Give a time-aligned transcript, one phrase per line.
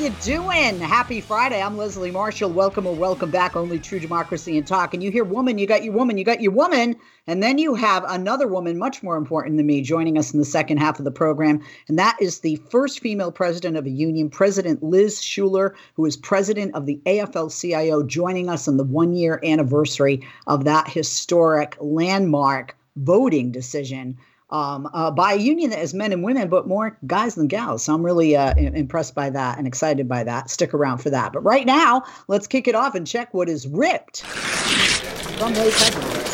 [0.00, 0.80] You doing?
[0.80, 1.60] Happy Friday.
[1.60, 2.48] I'm Leslie Marshall.
[2.48, 3.54] Welcome or welcome back.
[3.54, 4.94] Only true democracy and talk.
[4.94, 6.96] And you hear woman, you got your woman, you got your woman.
[7.26, 10.46] And then you have another woman, much more important than me, joining us in the
[10.46, 11.60] second half of the program.
[11.86, 16.16] And that is the first female president of a union, President Liz Shuler, who is
[16.16, 21.76] president of the AFL CIO, joining us on the one year anniversary of that historic
[21.78, 24.16] landmark voting decision
[24.50, 27.84] um, uh, by a union that has men and women, but more guys than gals.
[27.84, 30.50] So I'm really uh, impressed by that and excited by that.
[30.50, 31.32] Stick around for that.
[31.32, 36.30] But right now, let's kick it off and check what is ripped from those headlines.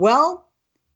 [0.00, 0.48] Well,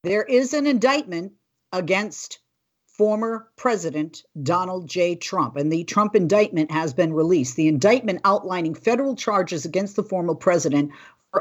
[0.03, 1.33] there is an indictment
[1.73, 2.39] against
[2.87, 5.17] former President Donald J.
[5.17, 7.57] Trump, and the Trump indictment has been released.
[7.57, 10.93] The indictment outlining federal charges against the former president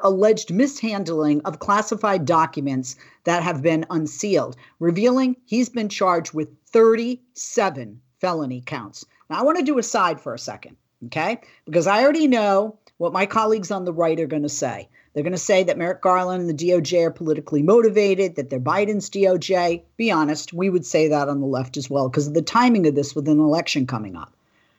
[0.04, 8.02] alleged mishandling of classified documents that have been unsealed, revealing he's been charged with 37
[8.20, 9.06] felony counts.
[9.30, 11.42] Now, I want to do a side for a second, okay?
[11.66, 14.88] Because I already know what my colleagues on the right are going to say.
[15.14, 18.60] They're going to say that Merrick Garland and the DOJ are politically motivated, that they're
[18.60, 19.82] Biden's DOJ.
[19.98, 22.88] Be honest, we would say that on the left as well because of the timing
[22.88, 24.34] of this with an election coming up.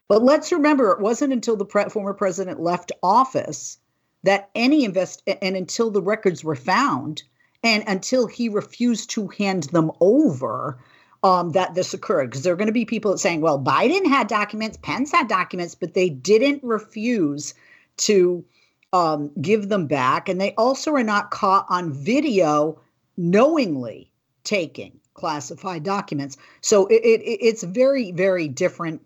[0.08, 3.78] But let's remember, it wasn't until the pre- former president left office
[4.22, 7.22] that any invest and until the records were found
[7.62, 10.78] and until he refused to hand them over
[11.22, 12.30] um, that this occurred.
[12.30, 15.74] Because there are going to be people saying well biden had documents pence had documents
[15.74, 17.54] but they didn't refuse
[17.98, 18.44] to
[18.92, 20.28] um, give them back.
[20.28, 22.80] And they also are not caught on video
[23.16, 24.10] knowingly
[24.44, 26.36] taking classified documents.
[26.60, 29.02] So it, it, it's very very different.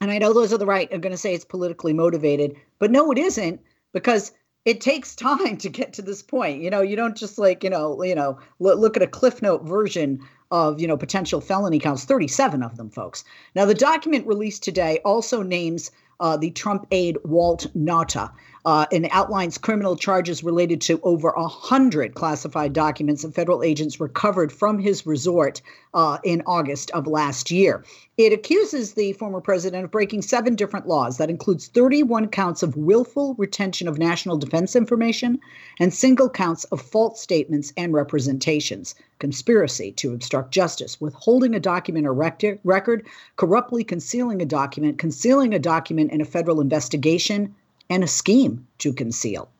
[0.00, 2.92] And i know those are the right are going to say it's politically motivated but
[2.92, 3.60] no it isn't
[3.92, 4.32] because
[4.68, 6.60] it takes time to get to this point.
[6.62, 9.62] You know, you don't just like, you know, you know, look, at a cliff note
[9.62, 10.20] version
[10.50, 13.24] of, you know, potential felony counts, 37 of them, folks.
[13.54, 15.90] Now, the document released today also names
[16.20, 18.30] uh, the Trump aide Walt Nauta
[18.68, 23.98] uh, and outlines criminal charges related to over a hundred classified documents that federal agents
[23.98, 25.62] recovered from his resort
[25.94, 27.82] uh, in August of last year.
[28.18, 31.16] It accuses the former president of breaking seven different laws.
[31.16, 35.38] That includes 31 counts of willful retention of national defense information
[35.80, 42.06] and single counts of false statements and representations, conspiracy to obstruct justice, withholding a document
[42.06, 43.06] or record,
[43.36, 47.54] corruptly concealing a document, concealing a document in a federal investigation,
[47.90, 49.50] and a scheme to conceal.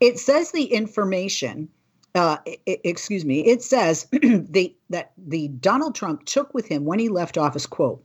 [0.00, 1.68] It says the information,
[2.14, 7.08] uh, excuse me, it says the, that the Donald Trump took with him when he
[7.08, 8.04] left office, quote,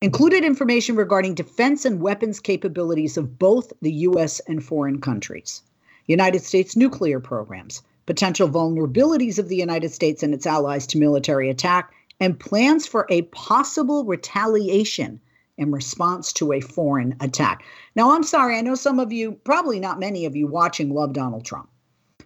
[0.00, 4.40] included information regarding defense and weapons capabilities of both the U.S.
[4.48, 5.62] and foreign countries,
[6.06, 11.48] United States nuclear programs, potential vulnerabilities of the United States and its allies to military
[11.48, 15.20] attack, and plans for a possible retaliation
[15.56, 17.64] in response to a foreign attack.
[17.94, 21.12] Now, I'm sorry, I know some of you, probably not many of you watching, love
[21.12, 21.68] Donald Trump,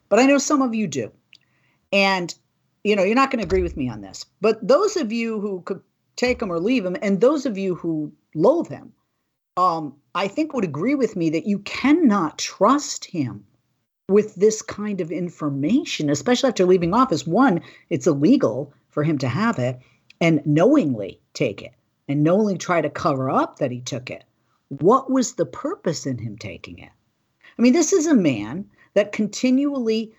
[0.09, 1.13] but I know some of you do.
[1.93, 2.35] And,
[2.85, 4.25] you know, you're not going to agree with me on this.
[4.41, 5.81] But those of you who could
[6.17, 8.93] take him or leave him, and those of you who loathe him,
[9.57, 13.45] um, I think would agree with me that you cannot trust him
[14.09, 17.27] with this kind of information, especially after leaving office.
[17.27, 17.61] One,
[17.91, 19.79] it's illegal for him to have it
[20.21, 21.73] and knowingly take it
[22.09, 24.25] and knowingly try to cover up that he took it.
[24.69, 26.91] What was the purpose in him taking it?
[27.59, 30.15] I mean, this is a man that continually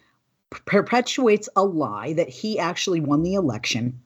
[0.66, 4.00] perpetuates a lie that he actually won the election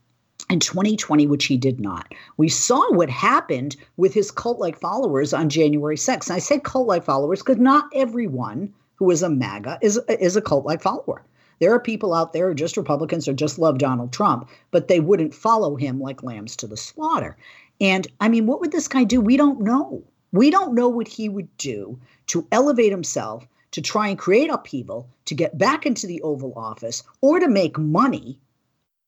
[0.50, 2.13] in 2020, which he did not.
[2.38, 6.27] We saw what happened with his cult like followers on January 6th.
[6.27, 10.35] And I say cult like followers because not everyone who is a MAGA is, is
[10.35, 11.24] a cult like follower.
[11.59, 15.00] There are people out there who just Republicans or just love Donald Trump, but they
[15.00, 17.38] wouldn't follow him like lambs to the slaughter.
[17.81, 19.19] And I mean, what would this guy do?
[19.21, 20.03] We don't know.
[20.31, 25.09] We don't know what he would do to elevate himself, to try and create upheaval,
[25.25, 28.39] to get back into the Oval Office, or to make money,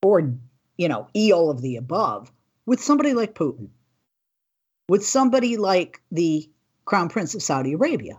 [0.03, 0.33] or,
[0.77, 2.31] you know, E all of the above
[2.65, 3.69] with somebody like Putin.
[4.87, 6.49] with somebody like the
[6.85, 8.17] Crown Prince of Saudi Arabia,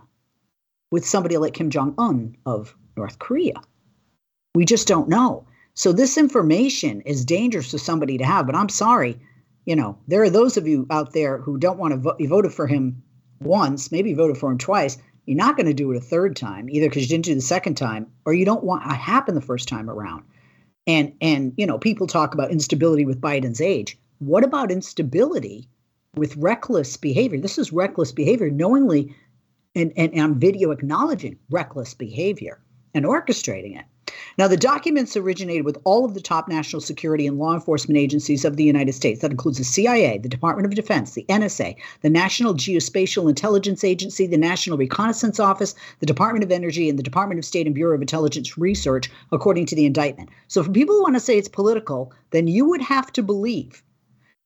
[0.91, 3.61] with somebody like Kim Jong un of North Korea?
[4.55, 5.45] We just don't know.
[5.75, 9.19] So this information is dangerous for somebody to have, but I'm sorry.
[9.67, 12.15] You know, there are those of you out there who don't want to vote.
[12.19, 13.03] You voted for him
[13.41, 14.97] once, maybe voted for him twice.
[15.25, 17.41] You're not going to do it a third time, either because you didn't do the
[17.41, 20.23] second time or you don't want it to happen the first time around.
[20.87, 23.99] And and you know, people talk about instability with Biden's age.
[24.19, 25.67] What about instability
[26.15, 27.41] with reckless behavior?
[27.41, 29.13] This is reckless behavior, knowingly
[29.75, 32.61] and, and, and on video acknowledging reckless behavior
[32.93, 33.85] and orchestrating it.
[34.37, 38.45] Now, the documents originated with all of the top national security and law enforcement agencies
[38.45, 39.21] of the United States.
[39.21, 44.27] That includes the CIA, the Department of Defense, the NSA, the National Geospatial Intelligence Agency,
[44.27, 47.95] the National Reconnaissance Office, the Department of Energy, and the Department of State and Bureau
[47.95, 50.29] of Intelligence Research, according to the indictment.
[50.47, 53.83] So, for people who want to say it's political, then you would have to believe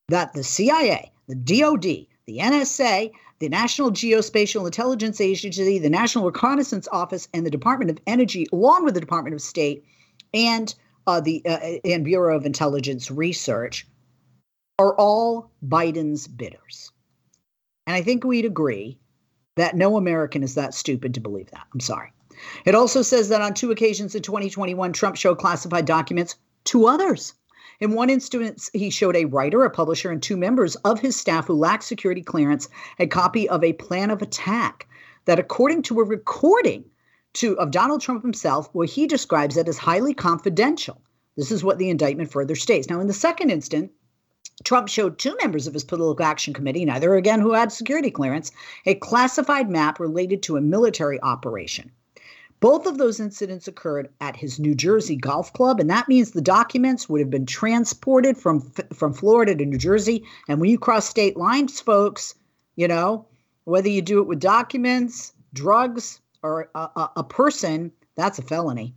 [0.09, 6.87] that the CIA, the DOD, the NSA, the National Geospatial Intelligence Agency, the National Reconnaissance
[6.91, 9.83] Office, and the Department of Energy, along with the Department of State
[10.31, 10.73] and
[11.07, 13.87] uh, the uh, and Bureau of Intelligence Research,
[14.77, 16.91] are all Biden's bidders.
[17.87, 18.99] And I think we'd agree
[19.55, 21.65] that no American is that stupid to believe that.
[21.73, 22.13] I'm sorry.
[22.65, 26.35] It also says that on two occasions in 2021, Trump showed classified documents
[26.65, 27.33] to others.
[27.81, 31.47] In one instance, he showed a writer, a publisher, and two members of his staff
[31.47, 32.69] who lacked security clearance
[32.99, 34.87] a copy of a plan of attack
[35.25, 36.85] that, according to a recording
[37.33, 41.01] to, of Donald Trump himself, where he describes it as highly confidential.
[41.35, 42.87] This is what the indictment further states.
[42.87, 43.91] Now, in the second instance,
[44.63, 48.51] Trump showed two members of his political action committee, neither again who had security clearance,
[48.85, 51.91] a classified map related to a military operation.
[52.61, 56.41] Both of those incidents occurred at his New Jersey golf club, and that means the
[56.41, 58.61] documents would have been transported from
[58.93, 60.23] from Florida to New Jersey.
[60.47, 62.35] And when you cross state lines, folks,
[62.75, 63.25] you know
[63.63, 68.93] whether you do it with documents, drugs, or a, a, a person, that's a felony.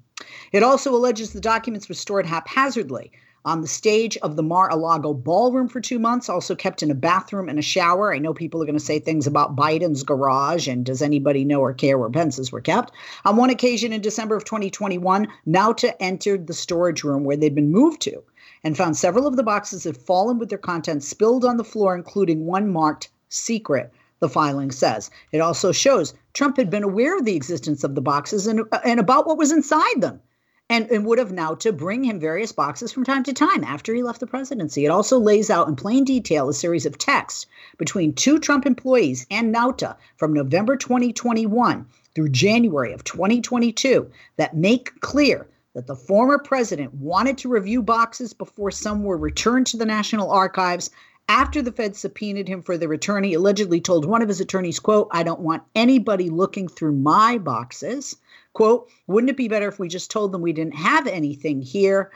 [0.52, 3.12] It also alleges the documents were stored haphazardly
[3.44, 7.49] on the stage of the Mar-a-Lago ballroom for two months, also kept in a bathroom
[7.49, 8.14] and a shower.
[8.14, 11.61] I know people are going to say things about Biden's garage and does anybody know
[11.61, 12.93] or care where Pence's were kept?
[13.25, 17.70] On one occasion in December of 2021, Nauta entered the storage room where they'd been
[17.70, 18.23] moved to
[18.62, 21.94] and found several of the boxes had fallen with their contents spilled on the floor,
[21.94, 25.11] including one marked secret the filing says.
[25.32, 28.81] It also shows Trump had been aware of the existence of the boxes and, uh,
[28.85, 30.20] and about what was inside them
[30.70, 34.02] and, and would have Nauta bring him various boxes from time to time after he
[34.02, 34.84] left the presidency.
[34.84, 37.46] It also lays out in plain detail a series of texts
[37.76, 45.00] between two Trump employees and Nauta from November 2021 through January of 2022 that make
[45.00, 49.84] clear that the former president wanted to review boxes before some were returned to the
[49.84, 50.90] National Archives.
[51.29, 55.09] After the Fed subpoenaed him for their attorney, allegedly told one of his attorneys, quote,
[55.11, 58.17] I don't want anybody looking through my boxes.
[58.53, 62.11] Quote, wouldn't it be better if we just told them we didn't have anything here?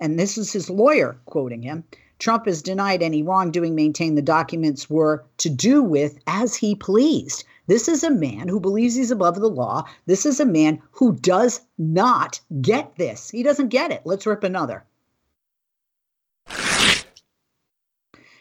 [0.00, 1.84] And this is his lawyer quoting him.
[2.18, 7.44] Trump has denied any wrongdoing, maintained the documents were to do with as he pleased.
[7.66, 9.84] This is a man who believes he's above the law.
[10.06, 13.30] This is a man who does not get this.
[13.30, 14.02] He doesn't get it.
[14.04, 14.84] Let's rip another.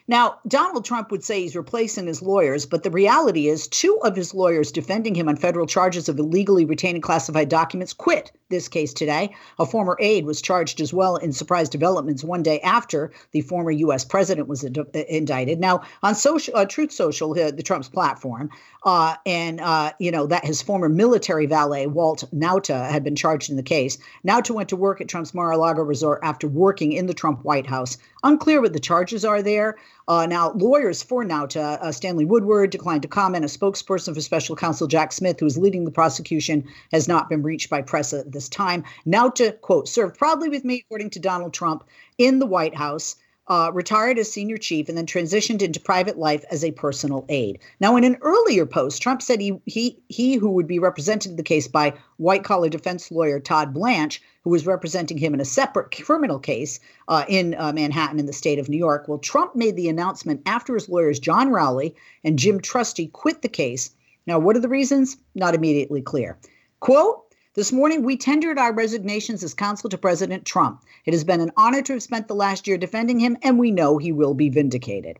[0.08, 4.18] Now, Donald Trump would say he's replacing his lawyers, but the reality is two of
[4.18, 8.94] his lawyers defending him on federal charges of illegally retaining classified documents quit this case
[8.94, 9.34] today.
[9.60, 13.72] A former aide was charged as well in surprise developments one day after the former
[13.72, 14.04] U.S.
[14.04, 15.60] president was ind- indicted.
[15.60, 18.50] Now, on social, uh, Truth Social, uh, the Trump's platform,
[18.86, 23.50] uh, and uh, you know that his former military valet Walt Nauta had been charged
[23.50, 23.98] in the case.
[24.28, 27.98] Nauta went to work at Trump's Mar-a-Lago resort after working in the Trump White House.
[28.24, 29.78] Unclear what the charges are there.
[30.08, 33.46] Uh, now, lawyers for Nauta, uh, Stanley Woodward, declined to comment.
[33.46, 37.42] A spokesperson for special counsel Jack Smith, who is leading the prosecution, has not been
[37.42, 38.84] reached by press at this time.
[39.08, 41.86] Nauta, quote, served proudly with me, according to Donald Trump,
[42.18, 43.16] in the White House
[43.48, 47.60] uh, retired as senior chief, and then transitioned into private life as a personal aide.
[47.80, 51.38] Now, in an earlier post, Trump said he he he who would be represented in
[51.38, 55.46] the case by white collar defense lawyer Todd Blanche, who was representing him in a
[55.46, 59.08] separate criminal case uh, in uh, Manhattan in the state of New York.
[59.08, 63.50] Well, Trump made the announcement after his lawyers John Rowley and Jim Trusty quit the
[63.50, 63.92] case.
[64.26, 65.18] Now, what are the reasons?
[65.36, 66.38] Not immediately clear.
[66.80, 67.24] Quote,
[67.54, 70.84] this morning, we tendered our resignations as counsel to President Trump.
[71.06, 73.70] It has been an honor to have spent the last year defending him, and we
[73.70, 75.20] know he will be vindicated.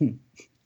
[0.00, 0.16] Hmm.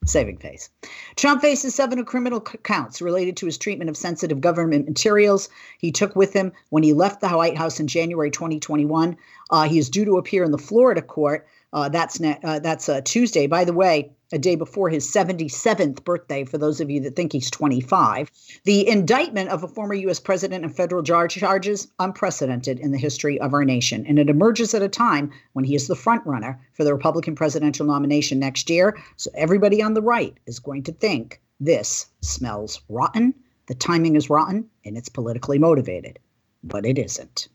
[0.04, 0.68] Saving face.
[1.14, 6.16] Trump faces seven criminal counts related to his treatment of sensitive government materials he took
[6.16, 9.16] with him when he left the White House in January 2021.
[9.50, 12.88] Uh, he is due to appear in the Florida court Uh, that's ne- uh, that's
[13.04, 13.46] Tuesday.
[13.46, 17.32] By the way, a day before his 77th birthday, for those of you that think
[17.32, 18.30] he's 25.
[18.64, 20.18] The indictment of a former U.S.
[20.18, 24.06] president and federal charge charges unprecedented in the history of our nation.
[24.06, 27.34] And it emerges at a time when he is the front runner for the Republican
[27.34, 28.98] presidential nomination next year.
[29.16, 33.34] So everybody on the right is going to think this smells rotten,
[33.66, 36.18] the timing is rotten, and it's politically motivated.
[36.64, 37.48] But it isn't.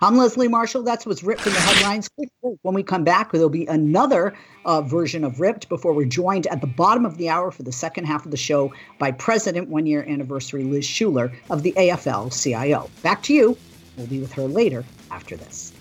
[0.00, 0.82] I'm Leslie Marshall.
[0.82, 2.10] That's what's ripped from the headlines.
[2.62, 6.60] When we come back, there'll be another uh, version of Ripped before we're joined at
[6.60, 9.86] the bottom of the hour for the second half of the show by President one
[9.86, 12.90] year anniversary Liz Shuler of the AFL CIO.
[13.02, 13.56] Back to you.
[13.96, 15.72] We'll be with her later after this.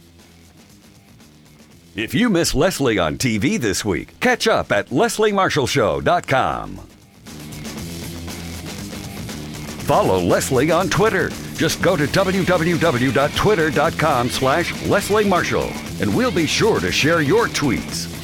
[1.96, 6.91] If you miss Leslie on TV this week, catch up at lesliemarshallshow.com.
[9.92, 15.70] Follow Leslie on Twitter just go to www.twitter.com slash Leslie Marshall,
[16.00, 18.21] and we'll be sure to share your tweets.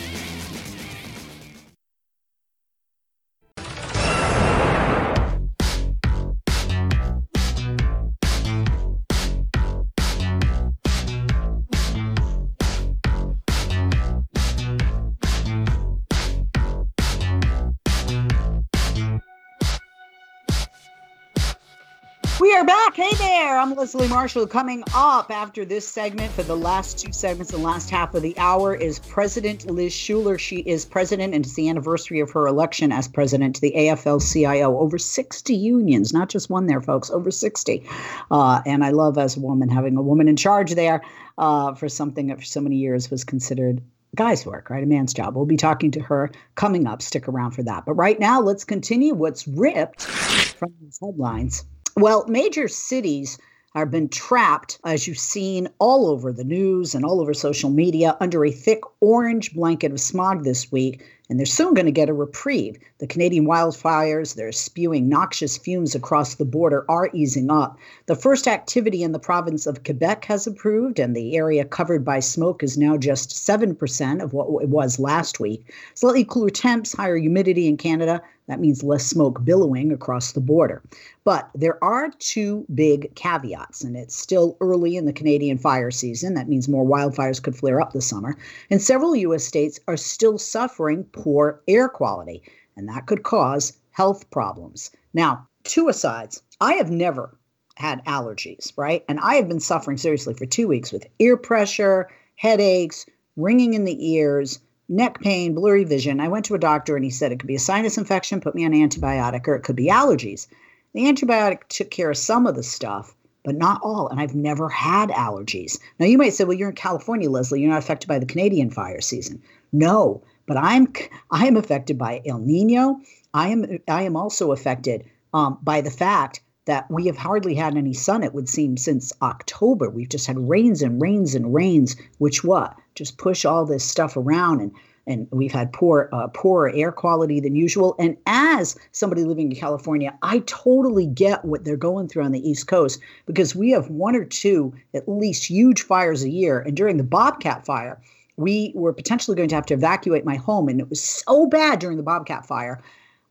[23.58, 24.46] I'm Leslie Marshall.
[24.46, 28.38] Coming up after this segment for the last two segments, the last half of the
[28.38, 30.38] hour is President Liz Shuler.
[30.38, 34.22] She is president, and it's the anniversary of her election as president to the AFL
[34.32, 34.78] CIO.
[34.78, 37.84] Over 60 unions, not just one there, folks, over 60.
[38.30, 41.02] Uh, and I love, as a woman, having a woman in charge there
[41.40, 43.82] uh, for something that for so many years was considered
[44.16, 44.84] guy's work, right?
[44.84, 45.36] A man's job.
[45.36, 47.02] We'll be talking to her coming up.
[47.02, 47.86] Stick around for that.
[47.88, 51.66] But right now, let's continue what's ripped from these headlines.
[51.96, 53.40] Well, major cities
[53.76, 58.18] have been trapped, as you've seen all over the news and all over social media,
[58.20, 62.10] under a thick orange blanket of smog this week and they're soon going to get
[62.10, 62.78] a reprieve.
[63.00, 67.78] The Canadian wildfires, they're spewing noxious fumes across the border, are easing up.
[68.06, 72.20] The first activity in the province of Quebec has approved, and the area covered by
[72.20, 75.72] smoke is now just 7% of what it was last week.
[75.94, 78.22] Slightly cooler temps, higher humidity in Canada.
[78.48, 80.82] That means less smoke billowing across the border.
[81.26, 86.34] But there are two big caveats, and it's still early in the Canadian fire season.
[86.36, 88.38] That means more wildfires could flare up this summer.
[88.70, 89.44] And several U.S.
[89.44, 92.44] states are still suffering poor air quality,
[92.76, 94.92] and that could cause health problems.
[95.14, 97.38] Now, two asides, I have never
[97.76, 99.04] had allergies, right?
[99.08, 103.06] And I have been suffering seriously for two weeks with ear pressure, headaches,
[103.36, 104.60] ringing in the ears,
[104.90, 106.20] neck pain, blurry vision.
[106.20, 108.56] I went to a doctor and he said it could be a sinus infection, put
[108.56, 110.48] me on an antibiotic, or it could be allergies.
[110.94, 114.08] The antibiotic took care of some of the stuff, but not all.
[114.08, 115.80] And I've never had allergies.
[116.00, 117.62] Now, you might say, well, you're in California, Leslie.
[117.62, 119.42] You're not affected by the Canadian fire season.
[119.72, 120.92] No, but I'm
[121.30, 123.02] I am affected by El Nino.
[123.34, 127.78] I am I am also affected um, by the fact that we have hardly had
[127.78, 128.24] any sun.
[128.24, 129.90] It would seem since October.
[129.90, 134.18] We've just had rains and rains and rains, which what just push all this stuff
[134.18, 134.72] around and
[135.08, 136.28] and we've had poor uh,
[136.74, 137.96] air quality than usual.
[137.98, 142.48] And as somebody living in California, I totally get what they're going through on the
[142.48, 146.60] East Coast because we have one or two at least huge fires a year.
[146.60, 148.02] And during the Bobcat fire,
[148.38, 150.70] we were potentially going to have to evacuate my home.
[150.70, 152.82] And it was so bad during the Bobcat fire.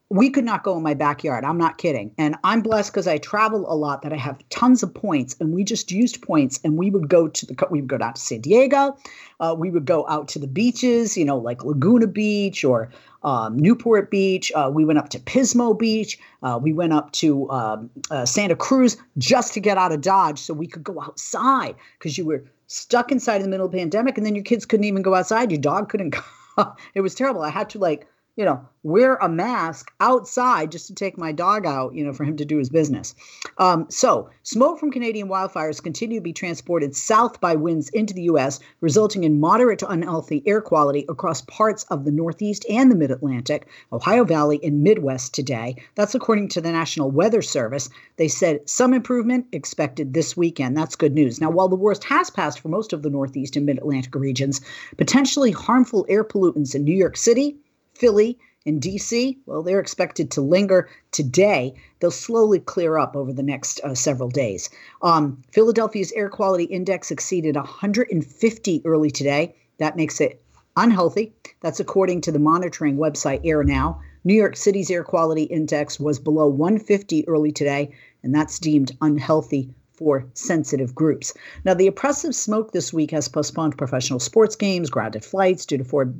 [0.08, 1.44] We could not go in my backyard.
[1.44, 2.12] I'm not kidding.
[2.16, 5.34] And I'm blessed because I travel a lot that I have tons of points.
[5.40, 8.14] And we just used points and we would go to the, we would go down
[8.14, 8.96] to San Diego.
[9.40, 12.88] Uh, we would go out to the beaches, you know, like Laguna Beach or
[13.25, 14.52] um, Newport Beach.
[14.54, 16.18] Uh, we went up to Pismo Beach.
[16.42, 20.38] Uh, we went up to um, uh, Santa Cruz just to get out of Dodge
[20.38, 23.78] so we could go outside because you were stuck inside in the middle of the
[23.78, 25.50] pandemic, and then your kids couldn't even go outside.
[25.50, 26.11] Your dog couldn't
[26.56, 26.73] go.
[26.94, 27.42] it was terrible.
[27.42, 28.06] I had to like
[28.37, 32.23] you know, wear a mask outside just to take my dog out, you know, for
[32.23, 33.14] him to do his business.
[33.57, 38.23] Um, so, smoke from Canadian wildfires continue to be transported south by winds into the
[38.25, 42.95] U.S., resulting in moderate to unhealthy air quality across parts of the Northeast and the
[42.95, 45.75] Mid Atlantic, Ohio Valley, and Midwest today.
[45.95, 47.88] That's according to the National Weather Service.
[48.19, 50.76] They said some improvement expected this weekend.
[50.76, 51.40] That's good news.
[51.40, 54.61] Now, while the worst has passed for most of the Northeast and Mid Atlantic regions,
[54.99, 57.57] potentially harmful air pollutants in New York City,
[57.96, 61.74] Philly, and DC, well, they're expected to linger today.
[62.00, 64.68] They'll slowly clear up over the next uh, several days.
[65.02, 69.54] Um, Philadelphia's air quality index exceeded 150 early today.
[69.78, 70.42] That makes it
[70.76, 71.32] unhealthy.
[71.60, 74.00] That's according to the monitoring website Air Now.
[74.24, 79.70] New York City's air quality index was below 150 early today, and that's deemed unhealthy
[79.96, 81.32] for sensitive groups.
[81.64, 85.84] Now, the oppressive smoke this week has postponed professional sports games, grounded flights due to
[85.84, 86.12] poor,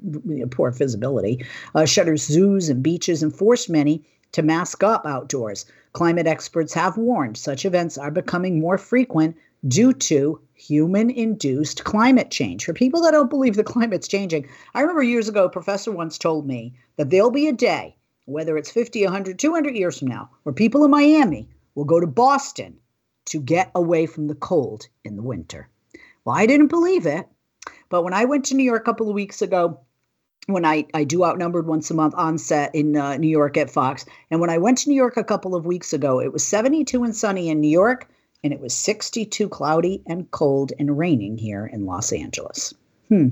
[0.50, 4.02] poor visibility, uh, shutters zoos and beaches, and forced many
[4.33, 5.66] to mask up outdoors.
[5.92, 9.37] Climate experts have warned such events are becoming more frequent
[9.68, 12.64] due to human induced climate change.
[12.64, 16.18] For people that don't believe the climate's changing, I remember years ago, a professor once
[16.18, 20.30] told me that there'll be a day, whether it's 50, 100, 200 years from now,
[20.42, 22.78] where people in Miami will go to Boston
[23.26, 25.68] to get away from the cold in the winter.
[26.25, 27.28] Well, I didn't believe it.
[27.88, 29.80] But when I went to New York a couple of weeks ago,
[30.47, 33.71] when I, I do outnumbered once a month on set in uh, New York at
[33.71, 34.04] Fox.
[34.30, 37.02] And when I went to New York a couple of weeks ago, it was 72
[37.02, 38.09] and sunny in New York,
[38.45, 42.75] and it was 62 cloudy and cold and raining here in Los Angeles.
[43.09, 43.29] Hmm.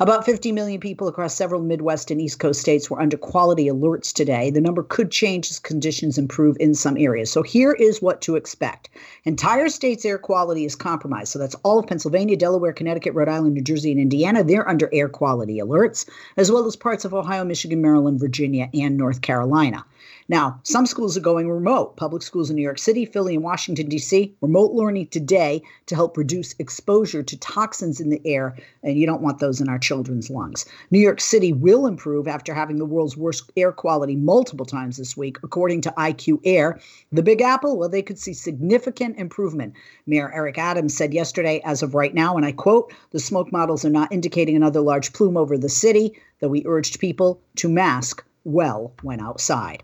[0.00, 4.12] About 50 million people across several Midwest and East Coast states were under quality alerts
[4.12, 4.50] today.
[4.50, 7.30] The number could change as conditions improve in some areas.
[7.30, 8.90] So here is what to expect.
[9.24, 11.28] Entire states' air quality is compromised.
[11.28, 14.42] So that's all of Pennsylvania, Delaware, Connecticut, Rhode Island, New Jersey, and Indiana.
[14.42, 18.96] They're under air quality alerts, as well as parts of Ohio, Michigan, Maryland, Virginia, and
[18.96, 19.84] North Carolina.
[20.28, 21.96] Now, some schools are going remote.
[21.96, 26.16] Public schools in New York City, Philly, and Washington, D.C., remote learning today to help
[26.16, 28.56] reduce exposure to toxins in the air.
[28.82, 30.64] And you don't want those in our children's lungs.
[30.90, 35.14] New York City will improve after having the world's worst air quality multiple times this
[35.14, 36.80] week, according to IQ Air.
[37.12, 39.74] The Big Apple, well, they could see significant improvement.
[40.06, 43.84] Mayor Eric Adams said yesterday, as of right now, and I quote, the smoke models
[43.84, 48.24] are not indicating another large plume over the city, though we urged people to mask
[48.44, 49.82] well when outside.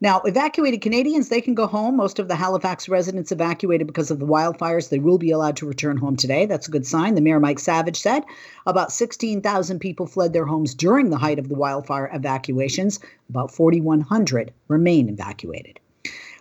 [0.00, 1.96] Now, evacuated Canadians, they can go home.
[1.96, 4.88] Most of the Halifax residents evacuated because of the wildfires.
[4.88, 6.46] They will be allowed to return home today.
[6.46, 7.14] That's a good sign.
[7.14, 8.24] The mayor, Mike Savage, said
[8.66, 13.00] about 16,000 people fled their homes during the height of the wildfire evacuations.
[13.28, 15.80] About 4,100 remain evacuated.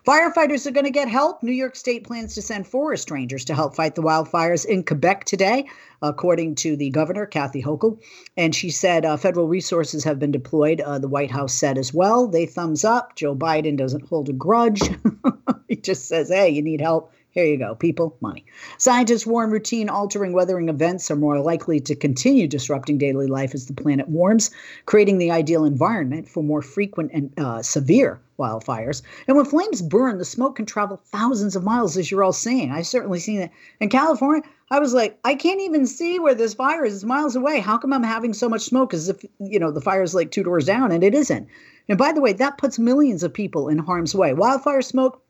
[0.06, 1.42] Firefighters are going to get help.
[1.42, 5.26] New York State plans to send forest rangers to help fight the wildfires in Quebec
[5.26, 5.68] today,
[6.04, 8.00] according to the governor, Kathy Hochul.
[8.38, 10.80] And she said uh, federal resources have been deployed.
[10.80, 12.28] Uh, the White House said as well.
[12.28, 13.16] They thumbs up.
[13.16, 14.82] Joe Biden doesn't hold a grudge.
[15.68, 17.12] he just says, hey, you need help.
[17.36, 18.46] Here you go, people, money.
[18.78, 23.66] Scientists warn routine altering weathering events are more likely to continue disrupting daily life as
[23.66, 24.52] the planet warms,
[24.86, 29.02] creating the ideal environment for more frequent and uh, severe wildfires.
[29.28, 32.72] And when flames burn, the smoke can travel thousands of miles, as you're all saying.
[32.72, 33.52] I've certainly seen it.
[33.82, 36.96] In California, I was like, I can't even see where this fire is.
[36.96, 37.60] It's miles away.
[37.60, 40.32] How come I'm having so much smoke as if, you know, the fire is like
[40.32, 41.50] two doors down and it isn't?
[41.90, 44.34] And by the way, that puts millions of people in harm's way.
[44.34, 45.22] Wildfire smoke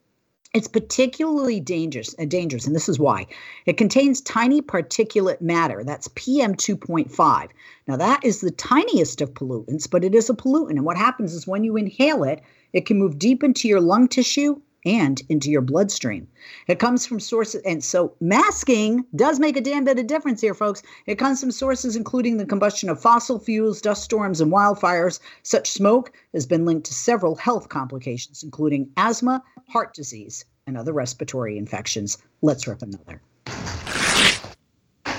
[0.53, 3.27] it's particularly dangerous, uh, dangerous, and this is why.
[3.65, 5.83] It contains tiny particulate matter.
[5.83, 7.49] That's PM 2.5.
[7.87, 10.77] Now, that is the tiniest of pollutants, but it is a pollutant.
[10.77, 12.41] And what happens is when you inhale it,
[12.73, 16.27] it can move deep into your lung tissue and into your bloodstream.
[16.67, 20.53] It comes from sources, and so masking does make a damn bit of difference here,
[20.53, 20.83] folks.
[21.05, 25.19] It comes from sources including the combustion of fossil fuels, dust storms, and wildfires.
[25.43, 30.93] Such smoke has been linked to several health complications, including asthma, heart disease, and other
[30.93, 32.17] respiratory infections.
[32.41, 33.21] Let's rip another.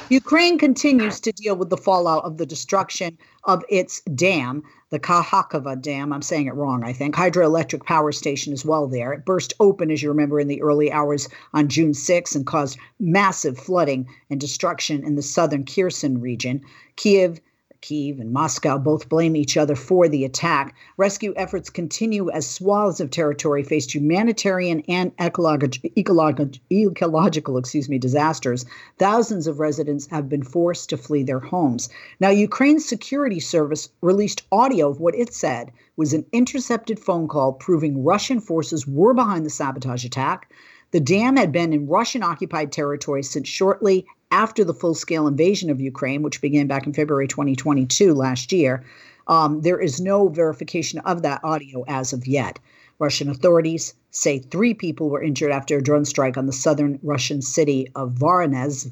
[0.09, 5.83] Ukraine continues to deal with the fallout of the destruction of its dam, the Kakhovka
[5.83, 6.13] Dam.
[6.13, 7.17] I'm saying it wrong, I think.
[7.17, 9.13] Hydroelectric power station as well there.
[9.13, 12.79] It burst open, as you remember, in the early hours on June 6 and caused
[13.01, 16.63] massive flooding and destruction in the southern Kherson region.
[16.95, 17.41] Kiev
[17.87, 20.75] Kiev and Moscow both blame each other for the attack.
[20.97, 27.97] Rescue efforts continue as swaths of territory face humanitarian and ecological, ecological, ecological excuse me,
[27.97, 28.67] disasters.
[28.99, 31.89] Thousands of residents have been forced to flee their homes.
[32.19, 37.53] Now, Ukraine's security service released audio of what it said was an intercepted phone call
[37.53, 40.51] proving Russian forces were behind the sabotage attack.
[40.97, 45.69] The dam had been in Russian occupied territory since shortly after the full scale invasion
[45.69, 48.83] of Ukraine, which began back in February 2022 last year.
[49.27, 52.59] Um, there is no verification of that audio as of yet.
[52.99, 57.43] Russian authorities say three people were injured after a drone strike on the southern Russian
[57.43, 58.91] city of Voronezh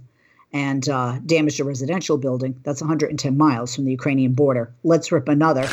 [0.53, 2.61] and uh, damaged a residential building.
[2.65, 4.75] That's 110 miles from the Ukrainian border.
[4.83, 5.67] Let's rip another.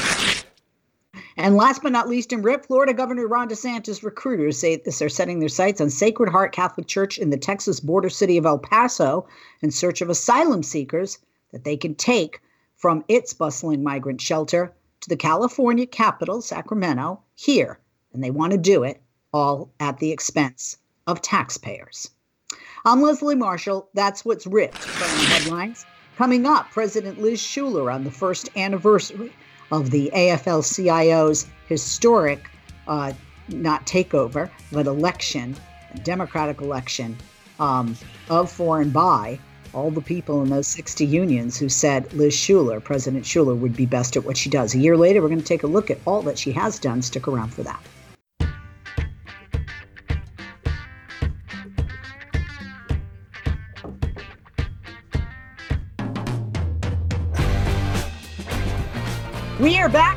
[1.37, 5.09] And last but not least, in RIP, Florida Governor Ron DeSantis recruiters say this they're
[5.09, 8.59] setting their sights on Sacred Heart Catholic Church in the Texas border city of El
[8.59, 9.27] Paso
[9.61, 11.19] in search of asylum seekers
[11.51, 12.41] that they can take
[12.75, 17.79] from its bustling migrant shelter to the California capital, Sacramento, here.
[18.13, 19.01] And they want to do it
[19.33, 22.09] all at the expense of taxpayers.
[22.83, 23.89] I'm Leslie Marshall.
[23.93, 25.85] That's what's ripped from the headlines.
[26.17, 29.31] Coming up, President Liz Shuler on the first anniversary
[29.71, 32.49] of the AFL CIO's historic,
[32.87, 33.13] uh,
[33.47, 35.55] not takeover, but election,
[36.03, 37.17] Democratic election
[37.59, 37.95] um,
[38.29, 39.39] of for and by
[39.73, 43.85] all the people in those 60 unions who said Liz Shuler, President Shuler, would be
[43.85, 44.75] best at what she does.
[44.75, 47.01] A year later, we're going to take a look at all that she has done.
[47.01, 47.81] Stick around for that.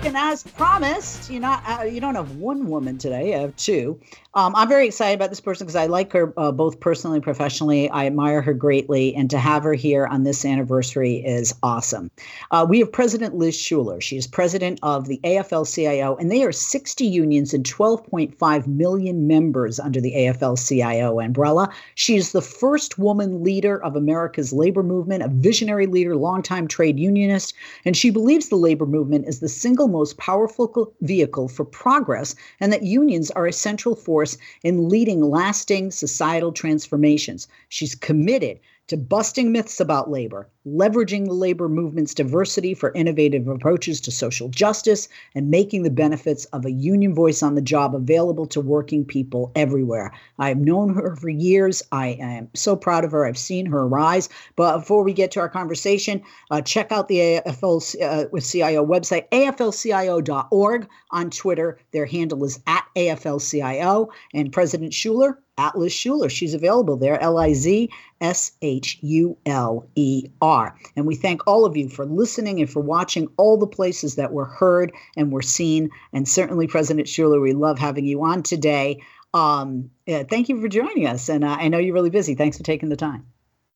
[0.04, 3.98] And as promised, you know, uh, you don't have one woman today; I have two.
[4.34, 7.22] Um, I'm very excited about this person because I like her uh, both personally and
[7.22, 7.88] professionally.
[7.90, 12.10] I admire her greatly, and to have her here on this anniversary is awesome.
[12.50, 14.02] Uh, we have President Liz Shuler.
[14.02, 19.78] She is president of the AFL-CIO, and they are 60 unions and 12.5 million members
[19.78, 21.72] under the AFL-CIO umbrella.
[21.94, 26.98] She is the first woman leader of America's labor movement, a visionary leader, longtime trade
[26.98, 32.34] unionist, and she believes the labor movement is the single most powerful vehicle for progress,
[32.60, 37.48] and that unions are a central force in leading lasting societal transformations.
[37.70, 44.00] She's committed to busting myths about labor, leveraging the labor movement's diversity for innovative approaches
[44.02, 48.46] to social justice, and making the benefits of a union voice on the job available
[48.46, 50.12] to working people everywhere.
[50.38, 51.82] I've known her for years.
[51.92, 53.24] I am so proud of her.
[53.26, 54.28] I've seen her rise.
[54.56, 59.28] But before we get to our conversation, uh, check out the AFL uh, CIO website,
[59.30, 60.88] aflcio.org.
[61.10, 64.10] On Twitter, their handle is at AFL-CIO.
[64.34, 66.30] And President Shuler, at Liz Shuler.
[66.30, 67.90] She's available there, L I Z
[68.20, 70.76] S H U L E R.
[70.96, 74.32] And we thank all of you for listening and for watching all the places that
[74.32, 75.90] were heard and were seen.
[76.12, 79.02] And certainly, President Shuler, we love having you on today.
[79.32, 81.28] Um, yeah, thank you for joining us.
[81.28, 82.34] And uh, I know you're really busy.
[82.34, 83.26] Thanks for taking the time.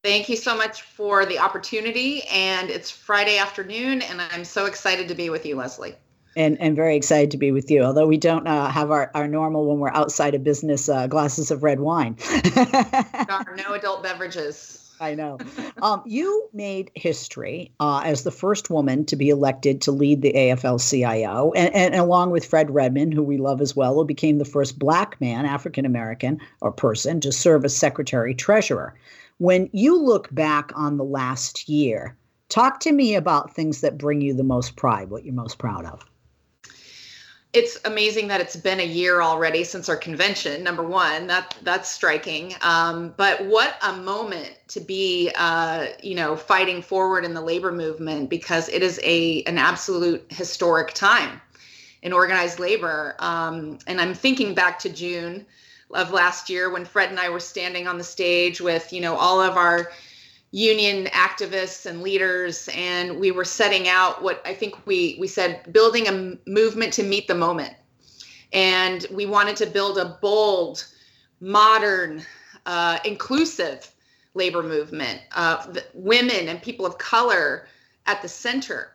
[0.04, 2.22] Thank you so much for the opportunity.
[2.32, 5.96] And it's Friday afternoon, and I'm so excited to be with you, Leslie
[6.36, 7.82] and, and very excited to be with you.
[7.82, 11.50] Although we don't uh, have our, our normal when we're outside of business uh, glasses
[11.50, 12.16] of red wine.
[12.56, 14.84] no adult beverages.
[15.00, 15.38] I know.
[15.80, 20.32] Um, you made history uh, as the first woman to be elected to lead the
[20.32, 24.38] AFL CIO, and, and, along with Fred Redmond, who we love as well, who became
[24.38, 28.94] the first black man, African American, or person to serve as secretary treasurer.
[29.38, 32.16] When you look back on the last year,
[32.48, 35.84] talk to me about things that bring you the most pride, what you're most proud
[35.84, 36.04] of
[37.52, 40.62] it's amazing that it's been a year already since our convention.
[40.62, 42.54] Number one, that that's striking.
[42.60, 47.72] Um, but what a moment to be, uh, you know, fighting forward in the labor
[47.72, 51.40] movement because it is a an absolute historic time
[52.02, 53.16] in organized labor.
[53.18, 55.46] Um, and I'm thinking back to June
[55.94, 59.16] of last year when Fred and I were standing on the stage with, you know,
[59.16, 59.90] all of our
[60.50, 65.70] union activists and leaders and we were setting out what i think we we said
[65.72, 67.74] building a movement to meet the moment.
[68.52, 70.86] And we wanted to build a bold
[71.40, 72.22] modern
[72.64, 73.90] uh, inclusive
[74.34, 77.66] labor movement uh, women and people of color
[78.06, 78.92] at the center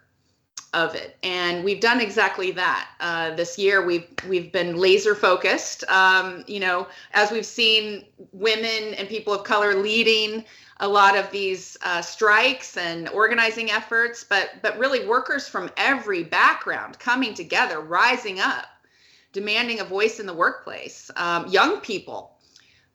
[0.73, 1.17] of it.
[1.23, 2.89] And we've done exactly that.
[2.99, 5.83] Uh, this year we've we've been laser focused.
[5.89, 10.43] Um, you know as we've seen women and people of color leading
[10.79, 16.23] a lot of these uh, strikes and organizing efforts, but but really workers from every
[16.23, 18.65] background coming together, rising up,
[19.31, 21.09] demanding a voice in the workplace.
[21.15, 22.32] Um, young people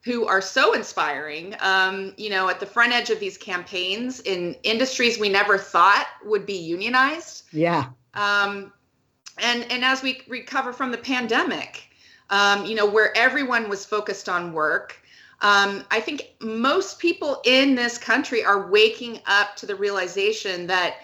[0.09, 4.57] who are so inspiring, um, you know, at the front edge of these campaigns in
[4.63, 7.45] industries we never thought would be unionized.
[7.53, 7.91] Yeah.
[8.15, 8.73] Um,
[9.39, 11.91] and and as we recover from the pandemic,
[12.31, 14.97] um, you know, where everyone was focused on work
[15.41, 20.97] um, I think most people in this country are waking up to the realization that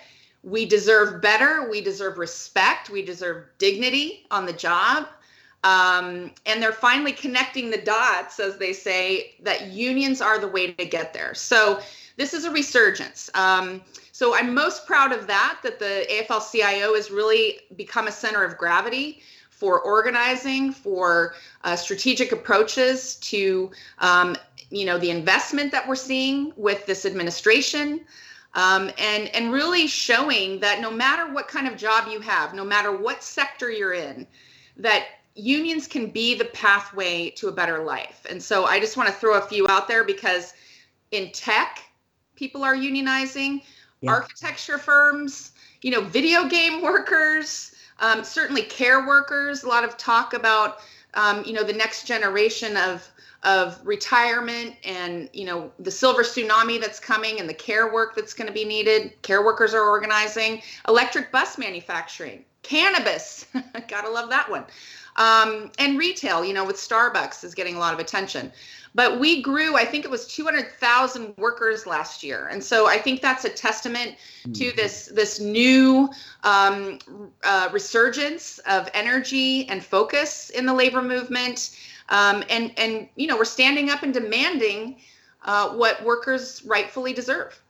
[0.43, 5.07] we deserve better, we deserve respect, we deserve dignity on the job.
[5.65, 10.73] Um, and they're finally connecting the dots, as they say, that unions are the way
[10.73, 11.35] to get there.
[11.35, 11.81] So
[12.19, 13.31] this is a resurgence.
[13.35, 13.81] Um,
[14.13, 18.45] so I'm most proud of that, that the AFL CIO has really become a center
[18.45, 24.37] of gravity for organizing, for uh, strategic approaches to, um,
[24.71, 28.01] you know, the investment that we're seeing with this administration,
[28.55, 32.65] um, and and really showing that no matter what kind of job you have, no
[32.65, 34.27] matter what sector you're in,
[34.77, 38.25] that unions can be the pathway to a better life.
[38.29, 40.55] And so I just want to throw a few out there because
[41.11, 41.81] in tech,
[42.37, 43.63] people are unionizing,
[44.01, 44.13] yeah.
[44.13, 49.63] architecture firms, you know, video game workers um, certainly, care workers.
[49.63, 50.81] A lot of talk about
[51.15, 53.09] um, you know the next generation of
[53.43, 58.35] of retirement and you know the silver tsunami that's coming and the care work that's
[58.35, 59.21] going to be needed.
[59.23, 60.63] Care workers are organizing.
[60.89, 63.47] Electric bus manufacturing, cannabis.
[63.89, 64.65] Gotta love that one.
[65.17, 68.53] Um, and retail, you know, with Starbucks is getting a lot of attention.
[68.95, 72.49] But we grew, I think it was 200,000 workers last year.
[72.49, 74.77] And so I think that's a testament to mm-hmm.
[74.77, 76.09] this, this new
[76.45, 77.01] um,
[77.43, 81.77] uh, resurgence of energy and focus in the labor movement.
[82.09, 84.97] Um, and, and, you know, we're standing up and demanding
[85.45, 87.61] uh, what workers rightfully deserve.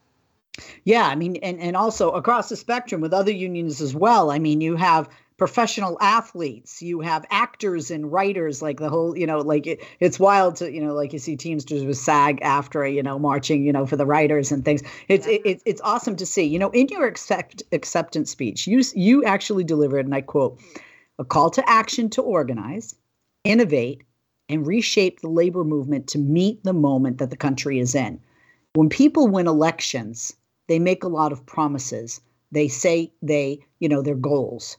[0.84, 4.30] Yeah, I mean, and, and also across the spectrum with other unions as well.
[4.30, 6.80] I mean, you have professional athletes.
[6.80, 10.72] You have actors and writers like the whole you know like it, it's wild to
[10.72, 14.06] you know like you see teamsters with SAG-AFTRA you know marching you know for the
[14.06, 14.82] writers and things.
[15.08, 15.34] It's yeah.
[15.34, 15.48] Mm-hmm.
[15.48, 16.44] it, it's awesome to see.
[16.44, 20.60] You know in your accept, acceptance speech you you actually delivered and i quote
[21.18, 22.94] a call to action to organize
[23.44, 24.02] innovate
[24.48, 28.20] and reshape the labor movement to meet the moment that the country is in.
[28.74, 30.34] When people win elections
[30.66, 32.20] they make a lot of promises.
[32.52, 34.76] They say they you know their goals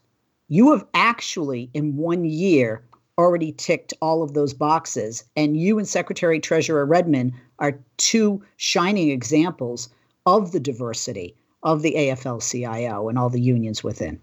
[0.47, 2.83] you have actually, in one year,
[3.17, 5.23] already ticked all of those boxes.
[5.35, 9.89] And you and Secretary Treasurer Redmond are two shining examples
[10.25, 14.19] of the diversity of the AFL CIO and all the unions within.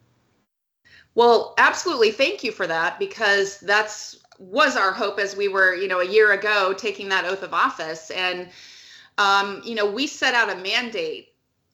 [1.14, 2.10] Well, absolutely.
[2.10, 6.06] Thank you for that because that's was our hope as we were, you know, a
[6.06, 8.10] year ago taking that oath of office.
[8.10, 8.48] And,
[9.18, 11.31] um, you know, we set out a mandate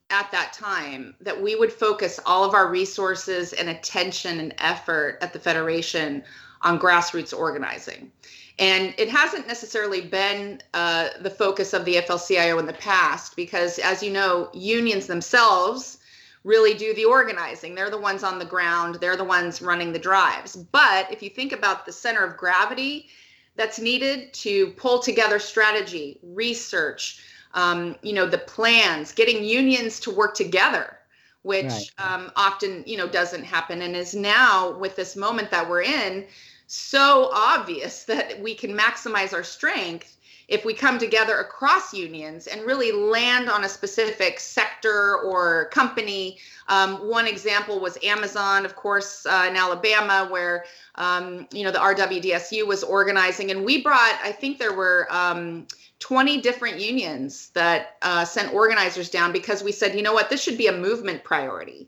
[0.09, 5.17] at that time that we would focus all of our resources and attention and effort
[5.21, 6.23] at the Federation
[6.61, 8.11] on grassroots organizing.
[8.57, 13.79] And it hasn't necessarily been uh, the focus of the AFL-CIO in the past because,
[13.79, 15.99] as you know, unions themselves
[16.43, 17.75] really do the organizing.
[17.75, 20.55] They're the ones on the ground, they're the ones running the drives.
[20.55, 23.07] But if you think about the center of gravity
[23.55, 27.21] that's needed to pull together strategy, research,
[27.53, 30.97] um, you know, the plans, getting unions to work together,
[31.41, 31.91] which right.
[31.97, 36.25] um, often, you know, doesn't happen and is now with this moment that we're in
[36.67, 40.17] so obvious that we can maximize our strength
[40.49, 46.39] if we come together across unions and really land on a specific sector or company.
[46.67, 51.79] Um, one example was Amazon, of course, uh, in Alabama, where um, you know the
[51.79, 54.15] RWDSU was organizing, and we brought.
[54.23, 55.67] I think there were um,
[55.99, 60.41] 20 different unions that uh, sent organizers down because we said, you know what, this
[60.41, 61.87] should be a movement priority.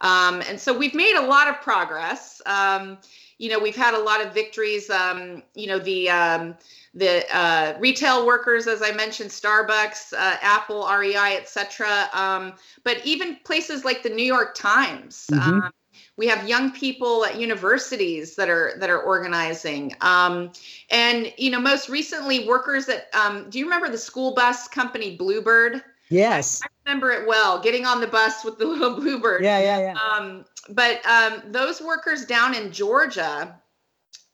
[0.00, 2.42] Um, and so we've made a lot of progress.
[2.44, 2.98] Um,
[3.42, 4.88] you know, we've had a lot of victories.
[4.88, 6.54] Um, you know, the um,
[6.94, 12.08] the uh, retail workers, as I mentioned, Starbucks, uh, Apple, REI, etc.
[12.12, 12.52] Um,
[12.84, 15.26] but even places like the New York Times.
[15.32, 15.54] Mm-hmm.
[15.54, 15.72] Um,
[16.16, 20.52] we have young people at universities that are that are organizing um,
[20.90, 25.16] and you know most recently workers at um, do you remember the school bus company
[25.16, 26.60] bluebird yes.
[26.62, 29.42] I remember it well getting on the bus with the little bluebird.
[29.42, 29.94] Yeah yeah yeah.
[29.94, 33.58] Um, but um, those workers down in georgia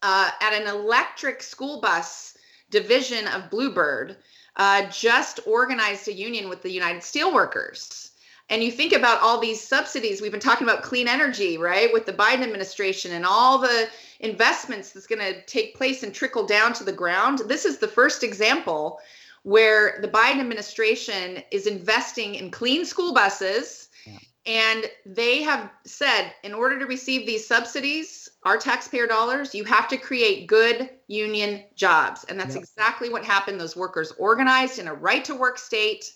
[0.02, 2.36] uh, at an electric school bus
[2.70, 4.16] division of bluebird
[4.56, 8.10] uh, just organized a union with the united steelworkers.
[8.50, 12.06] And you think about all these subsidies we've been talking about clean energy right with
[12.06, 13.88] the biden administration and all the
[14.20, 17.42] investments that's going to take place and trickle down to the ground.
[17.46, 19.00] This is the first example
[19.48, 24.18] where the biden administration is investing in clean school buses yeah.
[24.46, 29.88] and they have said in order to receive these subsidies our taxpayer dollars you have
[29.88, 34.94] to create good union jobs and that's exactly what happened those workers organized in a
[34.94, 36.12] right to work state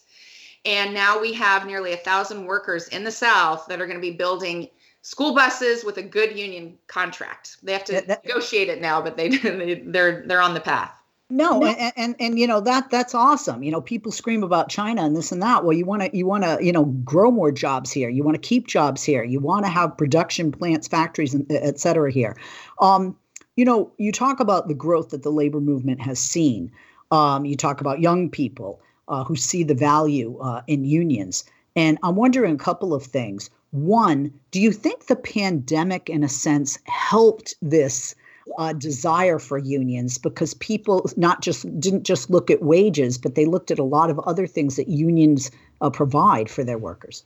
[0.65, 4.03] and now we have nearly a thousand workers in the South that are going to
[4.03, 4.69] be building
[5.03, 7.57] school buses with a good union contract.
[7.63, 10.61] They have to that, that, negotiate it now, but they, they they're they're on the
[10.61, 11.02] path.
[11.33, 11.67] No, no.
[11.67, 13.63] And, and, and you know that that's awesome.
[13.63, 15.65] You know, people scream about China and this and that.
[15.65, 18.11] Well, you want to you want to you know grow more jobs here.
[18.11, 19.25] You want to keep jobs here.
[19.25, 22.37] You want to have production plants, factories, and et cetera here.
[22.81, 23.17] Um,
[23.57, 26.71] you know, you talk about the growth that the labor movement has seen.
[27.11, 31.45] Um, you talk about young people uh, who see the value uh, in unions.
[31.75, 33.49] And I'm wondering a couple of things.
[33.71, 38.15] One, do you think the pandemic, in a sense, helped this
[38.59, 43.45] uh, desire for unions because people not just didn't just look at wages, but they
[43.45, 45.51] looked at a lot of other things that unions
[45.81, 47.25] uh, provide for their workers?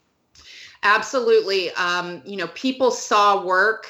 [0.82, 1.70] Absolutely.
[1.72, 3.88] Um, you know, people saw work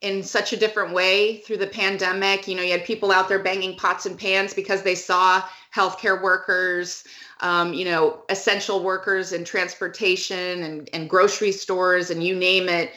[0.00, 2.48] in such a different way through the pandemic.
[2.48, 5.42] You know, you had people out there banging pots and pans because they saw
[5.74, 7.04] healthcare workers,
[7.40, 12.92] um, you know, essential workers in transportation and, and grocery stores and you name it,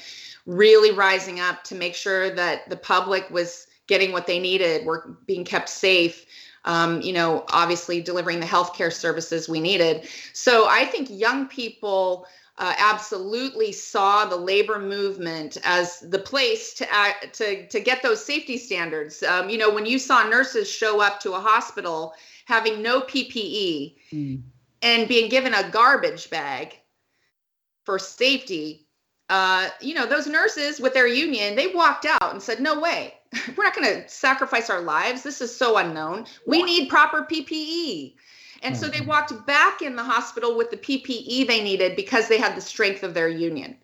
[0.45, 5.17] really rising up to make sure that the public was getting what they needed, were
[5.25, 6.25] being kept safe.
[6.65, 10.08] um, you know, obviously delivering the healthcare services we needed.
[10.34, 12.25] So I think young people
[12.58, 18.23] uh, absolutely saw the labor movement as the place to act, to to get those
[18.23, 19.23] safety standards.
[19.23, 22.13] Um, you know, when you saw nurses show up to a hospital
[22.45, 24.41] having no PPE mm.
[24.82, 26.79] and being given a garbage bag
[27.86, 28.82] for safety,
[29.29, 33.13] uh, you know, those nurses with their union, they walked out and said, "No way,
[33.57, 35.23] we're not going to sacrifice our lives.
[35.23, 36.25] This is so unknown.
[36.45, 38.15] We need proper PPE."
[38.62, 39.09] And so they mm-hmm.
[39.09, 43.03] walked back in the hospital with the PPE they needed because they had the strength
[43.03, 43.75] of their union.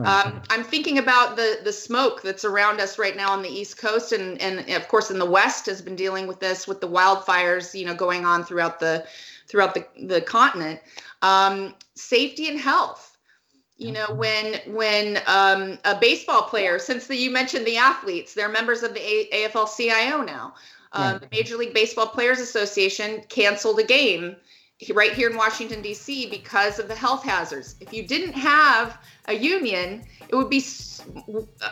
[0.00, 3.78] Um, I'm thinking about the the smoke that's around us right now on the East
[3.78, 6.88] Coast, and and of course in the West has been dealing with this with the
[6.88, 9.04] wildfires, you know, going on throughout the
[9.48, 10.80] throughout the the continent.
[11.22, 13.07] Um, safety and health.
[13.78, 18.48] You know, when when um, a baseball player, since the, you mentioned the athletes, they're
[18.48, 20.54] members of the a- AFL-CIO now.
[20.92, 24.34] Um, the Major League Baseball Players Association canceled a game
[24.94, 26.30] right here in Washington, D.C.
[26.30, 27.74] because of the health hazards.
[27.80, 30.64] If you didn't have a union, it would be,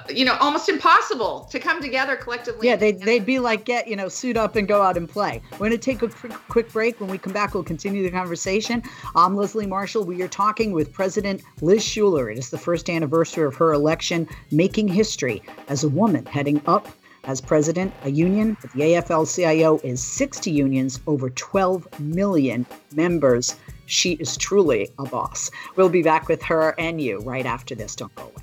[0.08, 2.66] you know, almost impossible to come together collectively.
[2.66, 5.40] Yeah, they'd, they'd be like, get, you know, suit up and go out and play.
[5.52, 6.08] We're going to take a
[6.48, 7.00] quick, break.
[7.00, 8.82] When we come back, we'll continue the conversation.
[9.14, 10.04] I'm Leslie Marshall.
[10.04, 12.30] We are talking with President Liz Shuler.
[12.32, 16.88] It is the first anniversary of her election, making history as a woman heading up
[17.26, 23.56] as president, a union, the AFL CIO is 60 unions, over 12 million members.
[23.86, 25.50] She is truly a boss.
[25.74, 27.94] We'll be back with her and you right after this.
[27.96, 28.42] Don't go away.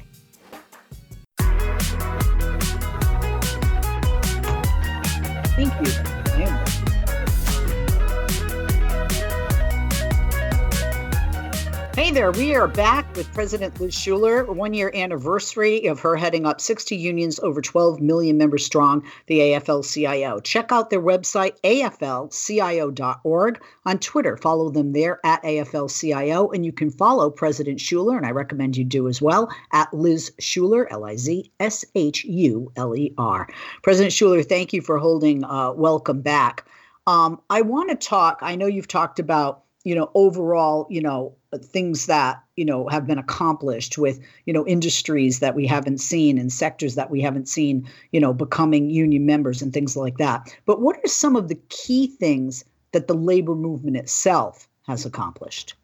[5.55, 6.12] Thank you.
[11.95, 16.43] Hey there, we are back with President Liz Shuler, one year anniversary of her heading
[16.43, 20.39] up 60 unions, over 12 million members strong, the AFL CIO.
[20.39, 22.31] Check out their website, aflcio.org.
[23.85, 28.25] On Twitter, follow them there at AFL CIO, and you can follow President Shuler, and
[28.25, 32.71] I recommend you do as well, at Liz Shuler, L I Z S H U
[32.75, 33.47] L E R.
[33.83, 36.65] President Shuler, thank you for holding uh, Welcome Back.
[37.05, 41.35] Um, I want to talk, I know you've talked about you know overall you know
[41.57, 46.37] things that you know have been accomplished with you know industries that we haven't seen
[46.37, 50.55] and sectors that we haven't seen you know becoming union members and things like that.
[50.65, 55.75] But what are some of the key things that the labor movement itself has accomplished?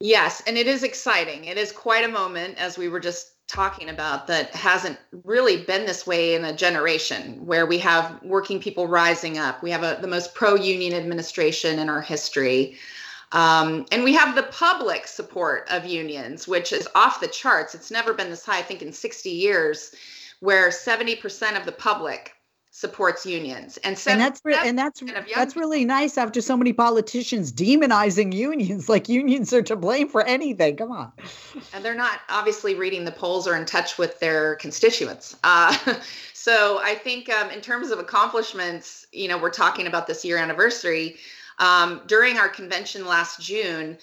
[0.00, 1.44] Yes and it is exciting.
[1.44, 5.86] It is quite a moment as we were just talking about that hasn't really been
[5.86, 9.62] this way in a generation where we have working people rising up.
[9.62, 12.76] We have a, the most pro-union administration in our history
[13.32, 17.74] um, and we have the public support of unions which is off the charts.
[17.74, 19.94] It's never been this high i think in 60 years
[20.40, 22.34] where 70% of the public
[22.70, 23.76] supports unions.
[23.78, 25.02] And, and that's re- and that's
[25.34, 28.88] that's really nice after so many politicians demonizing unions.
[28.98, 30.76] Like unions are to blame for anything.
[30.76, 31.12] Come on.
[31.74, 35.36] And they're not obviously reading the polls or in touch with their constituents.
[35.42, 35.76] Uh,
[36.48, 40.38] so i think um, in terms of accomplishments you know we're talking about this year
[40.38, 41.16] anniversary
[41.58, 43.96] um, during our convention last june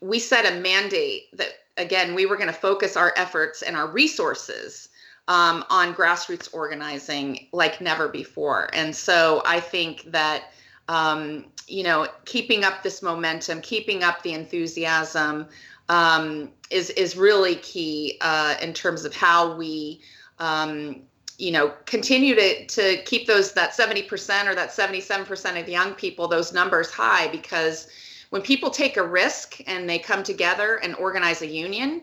[0.00, 3.88] we set a mandate that again we were going to focus our efforts and our
[3.88, 4.88] resources
[5.28, 8.70] um, on grassroots organizing like never before.
[8.72, 10.52] And so I think that,
[10.88, 15.48] um, you know, keeping up this momentum, keeping up the enthusiasm
[15.88, 20.00] um, is, is really key uh, in terms of how we,
[20.38, 21.02] um,
[21.38, 26.28] you know, continue to, to keep those, that 70% or that 77% of young people,
[26.28, 27.88] those numbers high, because
[28.30, 32.02] when people take a risk and they come together and organize a union,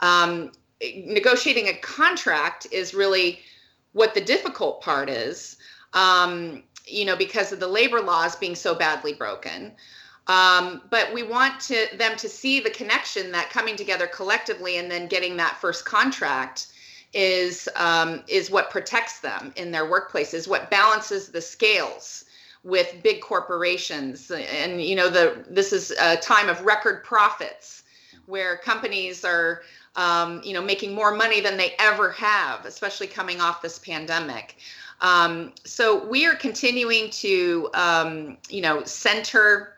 [0.00, 0.52] um,
[0.96, 3.40] negotiating a contract is really
[3.92, 5.56] what the difficult part is,
[5.94, 9.72] um, you know, because of the labor laws being so badly broken.
[10.26, 14.90] Um, but we want to them to see the connection that coming together collectively and
[14.90, 16.68] then getting that first contract
[17.14, 22.24] is um, is what protects them in their workplaces, what balances the scales
[22.64, 24.30] with big corporations.
[24.30, 27.82] And you know, the this is a time of record profits
[28.26, 29.62] where companies are
[29.96, 34.56] um, you know, making more money than they ever have, especially coming off this pandemic.
[35.00, 39.74] Um, so we are continuing to, um, you know, center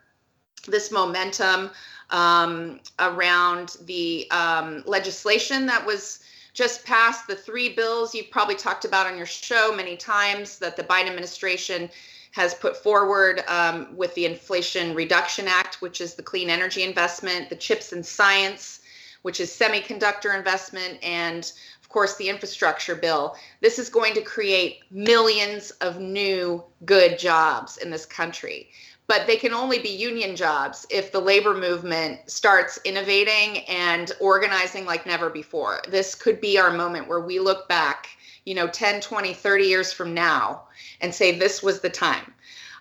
[0.66, 1.70] this momentum
[2.10, 6.20] um, around the um, legislation that was
[6.56, 7.28] just passed.
[7.28, 11.06] The three bills you've probably talked about on your show many times that the Biden
[11.06, 11.88] administration
[12.32, 17.48] has put forward um, with the Inflation Reduction Act, which is the clean energy investment,
[17.48, 18.80] the CHIPS and Science
[19.26, 21.50] which is semiconductor investment, and
[21.82, 23.34] of course, the infrastructure bill.
[23.60, 28.70] This is going to create millions of new good jobs in this country.
[29.08, 34.84] But they can only be union jobs if the labor movement starts innovating and organizing
[34.84, 35.80] like never before.
[35.88, 38.08] This could be our moment where we look back,
[38.44, 40.62] you know, 10, 20, 30 years from now
[41.00, 42.32] and say this was the time.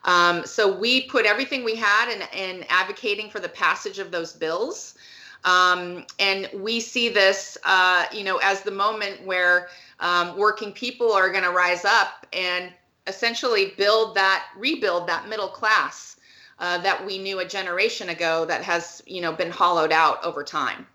[0.06, 4.34] Um, so we put everything we had in, in advocating for the passage of those
[4.34, 4.96] bills.
[5.44, 9.68] Um, and we see this, uh, you know, as the moment where
[10.00, 12.72] um, working people are going to rise up and
[13.08, 16.15] essentially build that, rebuild that middle class
[16.60, 20.44] uh, that we knew a generation ago that has, you know, been hollowed out over
[20.44, 20.88] time.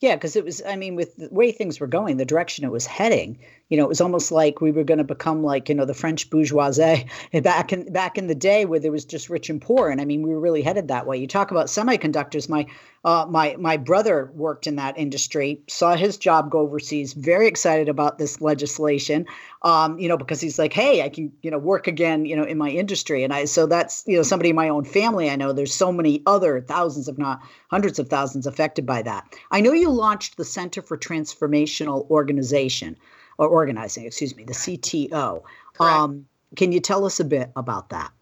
[0.00, 2.72] Yeah, because it was, I mean, with the way things were going, the direction it
[2.72, 3.38] was heading,
[3.70, 5.94] you know, it was almost like we were going to become like, you know, the
[5.94, 7.06] French bourgeoisie
[7.42, 9.88] back in back in the day where there was just rich and poor.
[9.88, 11.16] And I mean, we were really headed that way.
[11.16, 12.48] You talk about semiconductors.
[12.48, 12.66] My
[13.04, 17.88] uh, my my brother worked in that industry, saw his job go overseas, very excited
[17.88, 19.24] about this legislation.
[19.62, 22.44] Um, you know, because he's like, hey, I can, you know, work again, you know,
[22.44, 23.22] in my industry.
[23.22, 25.92] And I so that's, you know, somebody in my own family I know there's so
[25.92, 29.32] many other thousands, if not hundreds of thousands affected by that.
[29.52, 32.96] I know you launched the Center for Transformational Organization
[33.40, 35.42] or Organizing, excuse me, the CTO.
[35.80, 36.26] Um,
[36.56, 38.12] can you tell us a bit about that?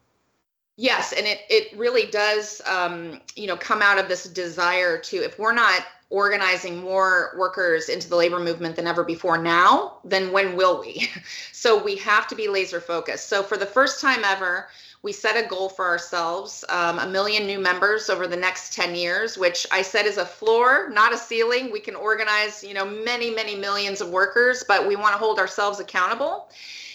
[0.76, 5.16] Yes, and it it really does, um, you know, come out of this desire to
[5.16, 10.30] if we're not organizing more workers into the labor movement than ever before now, then
[10.32, 11.08] when will we?
[11.52, 13.28] So we have to be laser focused.
[13.28, 14.68] So for the first time ever,
[15.02, 18.94] we set a goal for ourselves um, a million new members over the next 10
[18.94, 21.70] years which i said is a floor not a ceiling.
[21.70, 25.38] We can organize you know many many millions of workers but we want to hold
[25.38, 26.48] ourselves accountable.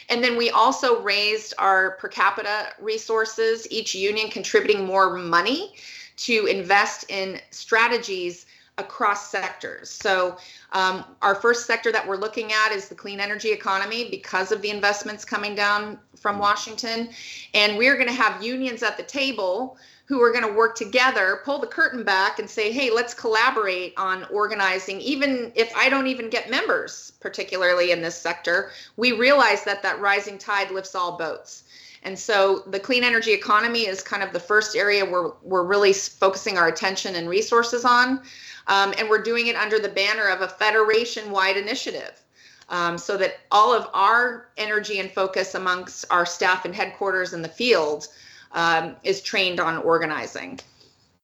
[0.10, 5.76] And then we also raised our per capita resources, each union contributing more money
[6.18, 8.46] to invest in strategies
[8.78, 9.90] across sectors.
[9.90, 10.38] So,
[10.72, 14.62] um, our first sector that we're looking at is the clean energy economy because of
[14.62, 17.10] the investments coming down from Washington.
[17.54, 21.42] And we're going to have unions at the table who are going to work together,
[21.46, 25.00] pull the curtain back and say, hey, let's collaborate on organizing.
[25.00, 30.00] Even if I don't even get members, particularly in this sector, we realize that that
[30.02, 31.63] rising tide lifts all boats.
[32.04, 35.94] And so the clean energy economy is kind of the first area where we're really
[35.94, 38.22] focusing our attention and resources on.
[38.68, 42.22] Um, and we're doing it under the banner of a federation wide initiative.
[42.70, 47.42] Um, so that all of our energy and focus amongst our staff and headquarters in
[47.42, 48.08] the field
[48.54, 50.60] um, is trained on organizing.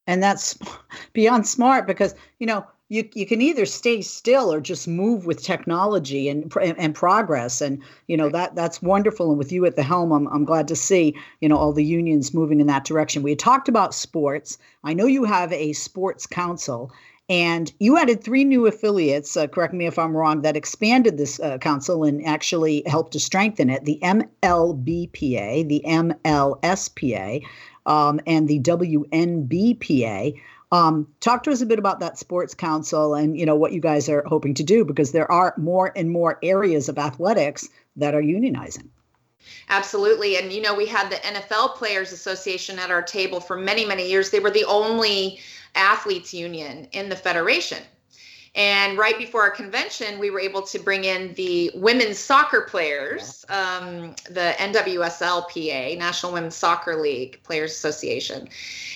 [0.06, 0.58] And that's
[1.14, 5.44] beyond smart because, you know, you, you can either stay still or just move with
[5.44, 7.62] technology and, and progress.
[7.62, 9.30] And you know that that's wonderful.
[9.30, 11.86] And with you at the helm I'm, I'm glad to see you know all the
[11.86, 13.24] unions moving in that direction.
[13.24, 14.58] We had talked about sports.
[14.84, 16.92] I know you have a sports council
[17.30, 21.40] and you added three new affiliates, uh, correct me if I'm wrong, that expanded this
[21.40, 27.46] uh, council and actually helped to strengthen it the MLBPA, the MLSPA,
[27.86, 30.42] um, and the WNBPA.
[30.72, 33.82] Um, talk to us a bit about that sports council and you know what you
[33.82, 38.14] guys are hoping to do because there are more and more areas of athletics that
[38.14, 38.90] are unionizing.
[39.70, 40.38] Absolutely.
[40.38, 44.10] And, you know, we had the NFL Players Association at our table for many, many
[44.10, 44.30] years.
[44.30, 45.40] They were the only
[45.76, 47.80] athletes union in the federation.
[48.56, 53.46] And right before our convention, we were able to bring in the women's soccer players,
[53.50, 58.50] um, the NWSLPA, National Women's Soccer League Players Association.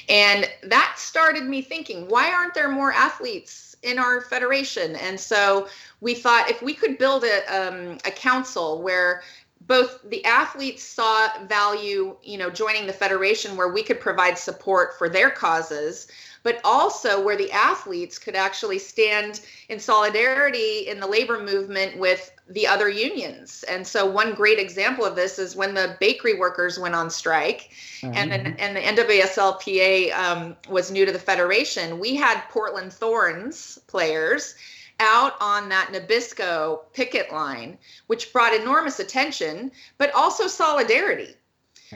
[0.10, 4.96] And that started me thinking, why aren't there more athletes in our federation?
[4.96, 5.68] And so
[6.02, 9.22] we thought if we could build a, um, a council where
[9.68, 14.98] both the athletes saw value, you know, joining the federation where we could provide support
[14.98, 16.08] for their causes,
[16.44, 22.32] but also where the athletes could actually stand in solidarity in the labor movement with
[22.50, 23.64] the other unions.
[23.70, 27.72] And so one great example of this is when the bakery workers went on strike
[28.02, 28.14] mm-hmm.
[28.16, 33.80] and then and the NWSLPA um, was new to the federation, we had Portland Thorns
[33.88, 34.56] players
[35.00, 37.78] out on that Nabisco picket line,
[38.08, 41.36] which brought enormous attention, but also solidarity